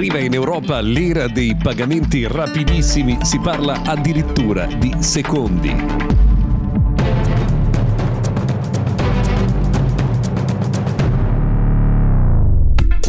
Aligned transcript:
Arriva 0.00 0.18
in 0.18 0.32
Europa 0.32 0.80
l'era 0.80 1.28
dei 1.28 1.54
pagamenti 1.54 2.26
rapidissimi, 2.26 3.18
si 3.20 3.38
parla 3.38 3.82
addirittura 3.84 4.64
di 4.64 4.94
secondi. 5.00 6.29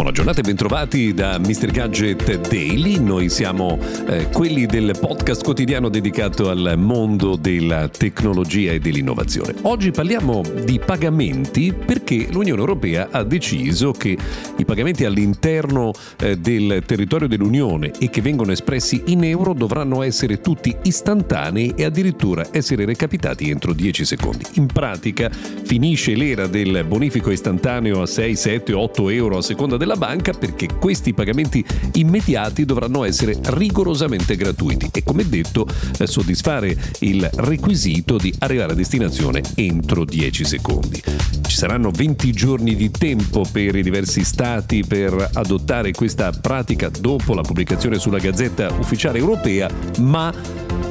Buona 0.02 0.16
giornata 0.16 0.40
e 0.40 0.44
bentrovati 0.44 1.14
da 1.14 1.38
Mr. 1.38 1.70
Gadget 1.70 2.50
Daily. 2.50 2.98
Noi 2.98 3.30
siamo 3.30 3.78
eh, 4.08 4.30
quelli 4.30 4.66
del 4.66 4.98
podcast 5.00 5.44
quotidiano 5.44 5.90
dedicato 5.90 6.50
al 6.50 6.73
mondo 6.76 7.36
della 7.36 7.88
tecnologia 7.88 8.72
e 8.72 8.80
dell'innovazione. 8.80 9.54
Oggi 9.62 9.92
parliamo 9.92 10.42
di 10.66 10.82
pagamenti 10.84 11.72
perché 11.72 12.30
l'Unione 12.32 12.59
Europea 12.59 13.09
ha 13.12 13.22
deciso 13.22 13.92
che 13.92 14.18
i 14.58 14.66
pagamenti 14.66 15.06
all'interno 15.06 15.94
eh, 16.18 16.36
del 16.36 16.81
territorio 16.84 17.28
dell'Unione 17.28 17.92
e 18.00 18.09
che 18.09 18.22
vengono 18.22 18.52
espressi 18.52 19.03
in 19.06 19.23
euro 19.23 19.53
dovranno 19.53 20.02
essere 20.02 20.42
tutti 20.42 20.75
istantanei 20.81 21.73
e 21.75 21.84
addirittura 21.84 22.47
essere 22.50 22.86
recapitati 22.86 23.52
entro 23.52 23.72
10 23.72 24.03
secondi. 24.06 24.45
In 24.53 24.66
pratica 24.66 25.30
finisce 25.30 26.16
l'era 26.16 26.47
del 26.47 26.86
bonifico 26.88 27.30
istantaneo 27.30 28.02
a 28.02 28.08
6, 28.08 28.36
7, 28.36 28.73
8 28.73 29.09
euro 29.09 29.38
a 29.38 29.42
seconda 29.44 29.78
della 29.78 29.90
della 29.92 29.97
banca 29.97 30.31
perché 30.31 30.67
questi 30.80 31.14
pagamenti 31.14 31.64
immediati 31.94 32.66
dovranno 32.66 33.03
essere 33.03 33.38
rigorosamente 33.42 34.36
gratuiti 34.36 34.89
e 34.94 35.03
come 35.03 35.28
detto 35.28 35.67
eh, 35.97 36.08
soddisfare 36.08 36.78
il 37.00 37.30
requisito 37.36 38.17
di 38.17 38.34
arrivare 38.39 38.72
a 38.72 38.75
destinazione 38.75 39.42
entro 39.56 40.06
10 40.06 40.45
secondi. 40.45 41.02
Ci 41.45 41.58
saranno 41.58 41.92
20 41.92 42.31
giorni 42.31 42.75
di 42.75 42.89
tempo 42.92 43.45
per 43.52 43.75
i 43.75 43.84
diversi 43.84 44.23
stati 44.23 44.86
per 44.86 45.31
adottare 45.34 45.92
questa 45.92 46.31
pratica 46.31 46.89
dopo 46.89 47.34
la 47.34 47.42
pubblicazione 47.42 48.00
sulla 48.00 48.19
Gazzetta 48.19 48.72
Ufficiale 48.72 49.17
Europea, 49.17 49.69
ma 50.00 50.34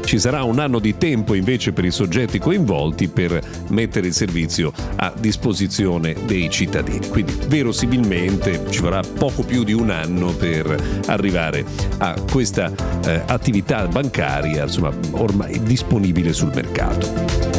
ci 0.05 0.19
sarà 0.19 0.43
un 0.43 0.59
anno 0.59 0.81
di 0.81 0.99
tempo 0.99 1.35
invece 1.35 1.73
per 1.73 1.85
i 1.85 1.93
soggetti 1.93 2.41
coinvolti 2.41 3.07
per 3.07 3.41
mettere 3.69 4.09
il 4.09 4.13
servizio 4.13 4.73
a 4.97 5.13
disposizione 5.17 6.17
dei 6.27 6.51
cittadini. 6.51 7.07
Quindi 7.09 7.37
verosimilmente 7.47 8.65
ci 8.71 8.81
vorrà 8.91 9.03
poco 9.03 9.45
più 9.45 9.63
di 9.63 9.73
un 9.73 9.91
anno 9.91 10.33
per 10.33 11.03
arrivare 11.07 11.65
a 11.99 12.21
questa 12.29 12.73
eh, 13.05 13.23
attività 13.25 13.87
bancaria 13.87 14.65
insomma, 14.65 14.93
ormai 15.13 15.63
disponibile 15.63 16.33
sul 16.33 16.51
mercato. 16.53 17.50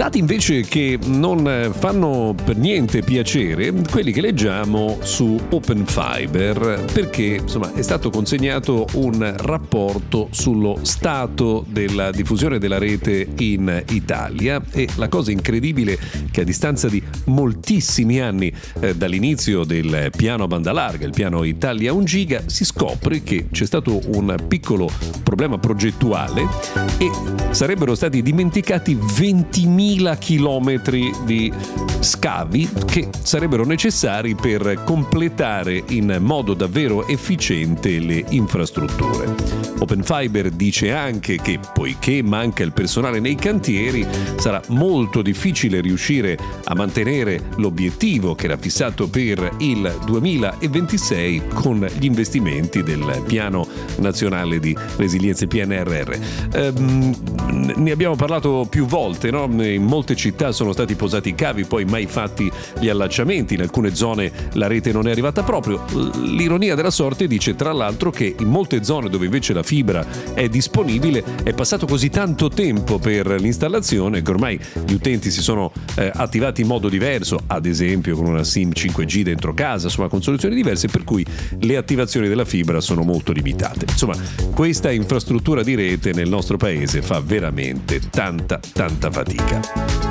Dati 0.00 0.18
invece 0.18 0.62
che 0.62 0.98
non 1.08 1.72
fanno 1.78 2.34
per 2.42 2.56
niente 2.56 3.02
piacere, 3.02 3.70
quelli 3.90 4.12
che 4.12 4.22
leggiamo 4.22 4.96
su 5.02 5.38
Open 5.50 5.84
Fiber, 5.84 6.86
perché 6.90 7.40
insomma, 7.42 7.74
è 7.74 7.82
stato 7.82 8.08
consegnato 8.08 8.86
un 8.94 9.34
rapporto 9.36 10.28
sullo 10.30 10.78
stato 10.80 11.66
della 11.68 12.10
diffusione 12.12 12.56
della 12.58 12.78
rete 12.78 13.28
in 13.40 13.84
Italia. 13.90 14.62
E 14.72 14.88
la 14.96 15.08
cosa 15.08 15.32
incredibile 15.32 15.92
è 15.92 15.98
che 16.30 16.40
a 16.40 16.44
distanza 16.44 16.88
di 16.88 17.02
moltissimi 17.26 18.22
anni 18.22 18.50
eh, 18.80 18.96
dall'inizio 18.96 19.64
del 19.64 20.10
piano 20.16 20.44
a 20.44 20.46
banda 20.46 20.72
larga, 20.72 21.04
il 21.04 21.12
piano 21.12 21.44
Italia 21.44 21.92
1 21.92 22.04
giga, 22.04 22.42
si 22.46 22.64
scopre 22.64 23.22
che 23.22 23.48
c'è 23.52 23.66
stato 23.66 24.00
un 24.14 24.34
piccolo 24.48 24.88
problema 25.22 25.58
progettuale 25.58 26.48
e 26.96 27.10
sarebbero 27.50 27.94
stati 27.94 28.22
dimenticati 28.22 28.94
20.000 28.96 29.89
mila 29.90 30.16
chilometri 30.16 31.10
di 31.24 31.52
scavi 31.98 32.68
che 32.86 33.08
sarebbero 33.22 33.64
necessari 33.64 34.36
per 34.36 34.82
completare 34.84 35.82
in 35.88 36.18
modo 36.20 36.54
davvero 36.54 37.08
efficiente 37.08 37.98
le 37.98 38.24
infrastrutture. 38.28 39.34
Open 39.80 40.04
Fiber 40.04 40.50
dice 40.50 40.92
anche 40.92 41.40
che 41.40 41.58
poiché 41.72 42.22
manca 42.22 42.62
il 42.62 42.72
personale 42.72 43.18
nei 43.18 43.34
cantieri 43.34 44.06
sarà 44.36 44.60
molto 44.68 45.22
difficile 45.22 45.80
riuscire 45.80 46.38
a 46.64 46.74
mantenere 46.74 47.48
l'obiettivo 47.56 48.34
che 48.34 48.44
era 48.44 48.58
fissato 48.58 49.08
per 49.08 49.54
il 49.58 49.98
2026 50.04 51.42
con 51.52 51.84
gli 51.98 52.04
investimenti 52.04 52.82
del 52.82 53.22
piano 53.26 53.66
nazionale 53.96 54.60
di 54.60 54.76
resilienza 54.96 55.46
PNRR. 55.46 56.14
Ehm, 56.52 57.74
ne 57.76 57.90
abbiamo 57.90 58.16
parlato 58.16 58.66
più 58.68 58.84
volte, 58.86 59.30
no? 59.30 59.48
in 59.62 59.79
molte 59.82 60.16
città 60.16 60.52
sono 60.52 60.72
stati 60.72 60.94
posati 60.94 61.30
i 61.30 61.34
cavi, 61.34 61.64
poi 61.64 61.84
mai 61.84 62.06
fatti 62.06 62.50
gli 62.78 62.88
allacciamenti, 62.88 63.54
in 63.54 63.62
alcune 63.62 63.94
zone 63.94 64.30
la 64.54 64.66
rete 64.66 64.92
non 64.92 65.08
è 65.08 65.10
arrivata 65.10 65.42
proprio. 65.42 65.84
L'ironia 66.22 66.74
della 66.74 66.90
sorte 66.90 67.26
dice 67.26 67.54
tra 67.56 67.72
l'altro 67.72 68.10
che 68.10 68.34
in 68.38 68.48
molte 68.48 68.84
zone 68.84 69.08
dove 69.08 69.24
invece 69.24 69.52
la 69.52 69.62
fibra 69.62 70.06
è 70.34 70.48
disponibile 70.48 71.24
è 71.42 71.52
passato 71.52 71.86
così 71.86 72.08
tanto 72.08 72.48
tempo 72.48 72.98
per 72.98 73.26
l'installazione 73.40 74.22
che 74.22 74.30
ormai 74.30 74.60
gli 74.86 74.92
utenti 74.92 75.30
si 75.30 75.42
sono 75.42 75.72
eh, 75.96 76.10
attivati 76.14 76.62
in 76.62 76.66
modo 76.66 76.88
diverso, 76.88 77.38
ad 77.46 77.66
esempio 77.66 78.16
con 78.16 78.26
una 78.26 78.44
SIM 78.44 78.70
5G 78.70 79.22
dentro 79.22 79.54
casa, 79.54 79.86
insomma 79.86 80.08
con 80.08 80.22
soluzioni 80.22 80.54
diverse, 80.54 80.88
per 80.88 81.04
cui 81.04 81.24
le 81.60 81.76
attivazioni 81.76 82.28
della 82.28 82.44
fibra 82.44 82.80
sono 82.80 83.02
molto 83.02 83.32
limitate. 83.32 83.86
Insomma, 83.88 84.16
questa 84.54 84.90
infrastruttura 84.90 85.62
di 85.62 85.74
rete 85.74 86.12
nel 86.12 86.28
nostro 86.28 86.56
paese 86.56 87.02
fa 87.02 87.20
veramente 87.20 88.00
tanta 88.10 88.60
tanta 88.72 89.10
fatica. 89.10 89.69
thank 89.74 90.04
you 90.04 90.09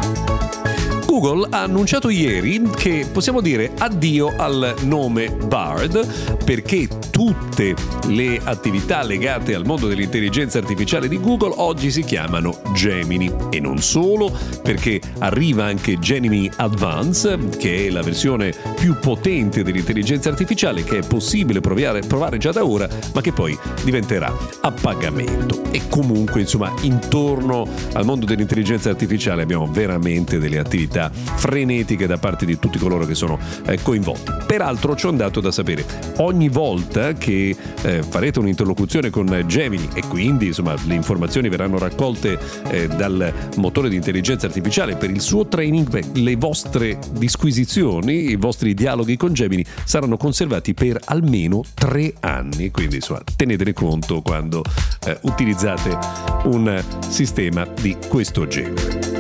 Google 1.10 1.48
ha 1.50 1.64
annunciato 1.64 2.10
ieri 2.10 2.62
che 2.70 3.08
possiamo 3.12 3.42
dire 3.42 3.72
addio 3.80 4.32
al 4.38 4.76
nome 4.84 5.32
Bard 5.32 6.38
perché 6.44 6.88
tutte 7.10 7.74
le 8.10 8.40
attività 8.44 9.02
legate 9.02 9.56
al 9.56 9.66
mondo 9.66 9.88
dell'intelligenza 9.88 10.60
artificiale 10.60 11.08
di 11.08 11.20
Google 11.20 11.56
oggi 11.58 11.90
si 11.90 12.04
chiamano 12.04 12.62
Gemini. 12.76 13.34
E 13.50 13.60
non 13.60 13.80
solo 13.80 14.32
perché 14.62 15.02
arriva 15.18 15.66
anche 15.66 15.98
Gemini 15.98 16.50
Advance 16.58 17.40
che 17.58 17.88
è 17.88 17.90
la 17.90 18.04
versione 18.04 18.54
più 18.76 18.96
potente 19.00 19.64
dell'intelligenza 19.64 20.30
artificiale 20.30 20.84
che 20.84 21.00
è 21.00 21.08
possibile 21.08 21.60
provare, 21.60 22.02
provare 22.02 22.38
già 22.38 22.52
da 22.52 22.64
ora 22.64 22.88
ma 23.16 23.22
che 23.22 23.34
poi 23.34 23.58
diventerà 23.84 24.32
a 24.62 24.72
pagamento. 24.72 25.64
E 25.72 25.82
comunque 25.90 26.42
insomma 26.42 26.72
intorno 26.82 27.68
al 27.94 28.06
mondo 28.06 28.28
dell'intelligenza 28.28 28.92
artificiale 28.92 29.42
abbiamo 29.42 29.66
veramente 29.66 30.38
delle 30.38 30.60
attività 30.60 30.99
attività 31.00 31.12
frenetiche 31.12 32.06
da 32.06 32.18
parte 32.18 32.46
di 32.46 32.60
tutti 32.60 32.78
coloro 32.78 33.06
che 33.06 33.16
sono 33.16 33.40
eh, 33.66 33.82
coinvolti. 33.82 34.32
Peraltro 34.46 34.96
ci 34.96 35.08
ho 35.08 35.12
dato 35.12 35.40
da 35.40 35.52
sapere, 35.52 35.86
ogni 36.18 36.50
volta 36.50 37.14
che 37.14 37.56
eh, 37.82 38.04
farete 38.04 38.40
un'interlocuzione 38.40 39.10
con 39.10 39.44
Gemini 39.48 39.88
e 39.94 40.04
quindi 40.08 40.48
insomma, 40.48 40.76
le 40.86 40.96
informazioni 40.96 41.48
verranno 41.50 41.78
raccolte 41.78 42.38
eh, 42.70 42.88
dal 42.88 43.32
motore 43.56 43.90
di 43.90 43.96
intelligenza 43.96 44.48
artificiale 44.48 44.96
per 44.96 45.10
il 45.10 45.22
suo 45.22 45.48
training, 45.48 45.90
beh, 45.90 46.20
le 46.20 46.36
vostre 46.36 47.00
disquisizioni, 47.12 48.30
i 48.32 48.36
vostri 48.36 48.74
dialoghi 48.74 49.16
con 49.16 49.34
Gemini 49.34 49.66
saranno 49.84 50.18
conservati 50.18 50.74
per 50.74 51.00
almeno 51.06 51.64
tre 51.74 52.14
anni, 52.20 52.72
quindi 52.72 52.96
insomma, 52.96 53.22
tenetene 53.36 53.74
conto 53.74 54.22
quando 54.22 54.64
eh, 55.06 55.18
utilizzate 55.22 55.98
un 56.46 56.84
sistema 57.08 57.66
di 57.80 57.96
questo 58.10 58.48
genere. 58.48 59.19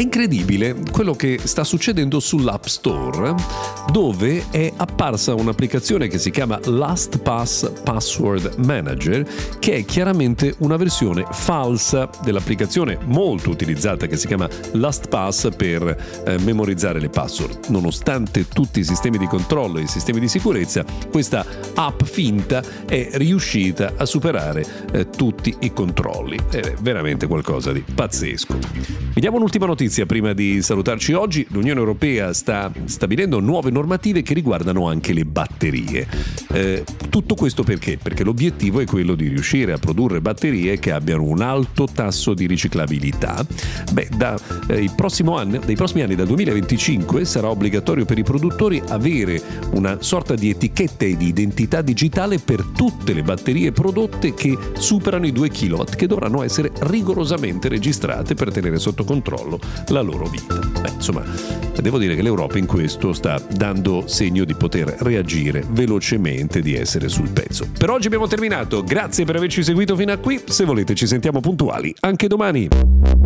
È 0.00 0.02
incredibile 0.02 0.74
quello 0.90 1.12
che 1.12 1.38
sta 1.44 1.62
succedendo 1.62 2.20
sull'App 2.20 2.64
Store, 2.64 3.34
dove 3.92 4.46
è 4.48 4.72
apparsa 4.74 5.34
un'applicazione 5.34 6.08
che 6.08 6.16
si 6.16 6.30
chiama 6.30 6.58
LastPass 6.64 7.70
Password 7.84 8.54
Manager, 8.64 9.28
che 9.58 9.74
è 9.74 9.84
chiaramente 9.84 10.54
una 10.60 10.78
versione 10.78 11.26
falsa 11.30 12.08
dell'applicazione 12.24 12.98
molto 13.04 13.50
utilizzata 13.50 14.06
che 14.06 14.16
si 14.16 14.26
chiama 14.26 14.48
LastPass 14.72 15.50
per 15.54 16.22
eh, 16.24 16.38
memorizzare 16.38 16.98
le 16.98 17.10
password. 17.10 17.66
Nonostante 17.68 18.48
tutti 18.48 18.80
i 18.80 18.84
sistemi 18.84 19.18
di 19.18 19.26
controllo 19.26 19.80
e 19.80 19.82
i 19.82 19.86
sistemi 19.86 20.18
di 20.18 20.28
sicurezza, 20.28 20.82
questa 21.10 21.44
app 21.74 22.04
finta 22.04 22.62
è 22.86 23.10
riuscita 23.12 23.92
a 23.98 24.06
superare 24.06 24.64
eh, 24.92 25.10
tutti 25.10 25.54
i 25.60 25.74
controlli. 25.74 26.38
È 26.50 26.72
veramente 26.80 27.26
qualcosa 27.26 27.70
di 27.70 27.84
pazzesco. 27.94 28.56
Vediamo 29.12 29.36
un'ultima 29.36 29.66
notizia 29.66 29.88
notizia 29.90 30.06
prima 30.06 30.32
di 30.34 30.62
salutarci 30.62 31.14
oggi. 31.14 31.44
L'Unione 31.50 31.80
Europea 31.80 32.32
sta 32.32 32.70
stabilendo 32.84 33.40
nuove 33.40 33.72
normative 33.72 34.22
che 34.22 34.34
riguardano 34.34 34.86
anche 34.86 35.12
le 35.12 35.24
batterie. 35.24 36.06
Eh, 36.52 36.84
tutto 37.08 37.34
questo 37.34 37.64
perché? 37.64 37.98
Perché 38.00 38.22
l'obiettivo 38.22 38.78
è 38.78 38.84
quello 38.86 39.16
di 39.16 39.26
riuscire 39.26 39.72
a 39.72 39.78
produrre 39.78 40.20
batterie 40.20 40.78
che 40.78 40.92
abbiano 40.92 41.24
un 41.24 41.42
alto 41.42 41.88
tasso 41.92 42.34
di 42.34 42.46
riciclabilità. 42.46 43.44
Beh, 43.92 44.10
da, 44.16 44.38
eh, 44.68 44.88
anni, 45.36 45.58
dai 45.58 45.74
prossimi 45.74 46.02
anni, 46.02 46.14
dal 46.14 46.26
2025, 46.28 47.24
sarà 47.24 47.50
obbligatorio 47.50 48.04
per 48.04 48.18
i 48.18 48.22
produttori 48.22 48.80
avere 48.90 49.42
una 49.72 49.96
sorta 50.02 50.36
di 50.36 50.50
etichetta 50.50 51.04
e 51.04 51.16
di 51.16 51.26
identità 51.26 51.82
digitale 51.82 52.38
per 52.38 52.64
tutte 52.76 53.12
le 53.12 53.22
batterie 53.22 53.72
prodotte 53.72 54.34
che 54.34 54.56
superano 54.74 55.26
i 55.26 55.32
2 55.32 55.50
kW, 55.50 55.82
che 55.96 56.06
dovranno 56.06 56.44
essere 56.44 56.70
rigorosamente 56.82 57.68
registrate 57.68 58.34
per 58.34 58.52
tenere 58.52 58.78
sotto 58.78 59.02
controllo 59.02 59.58
la 59.88 60.00
loro 60.00 60.26
vita. 60.26 60.58
Beh, 60.58 60.92
insomma, 60.94 61.24
devo 61.80 61.98
dire 61.98 62.14
che 62.14 62.22
l'Europa 62.22 62.58
in 62.58 62.66
questo 62.66 63.12
sta 63.12 63.40
dando 63.54 64.04
segno 64.06 64.44
di 64.44 64.54
poter 64.54 64.96
reagire 65.00 65.64
velocemente, 65.70 66.60
di 66.60 66.74
essere 66.74 67.08
sul 67.08 67.30
pezzo. 67.30 67.68
Per 67.76 67.90
oggi 67.90 68.06
abbiamo 68.06 68.26
terminato, 68.26 68.82
grazie 68.82 69.24
per 69.24 69.36
averci 69.36 69.62
seguito 69.62 69.96
fino 69.96 70.12
a 70.12 70.16
qui, 70.18 70.40
se 70.46 70.64
volete 70.64 70.94
ci 70.94 71.06
sentiamo 71.06 71.40
puntuali 71.40 71.94
anche 72.00 72.26
domani. 72.26 73.19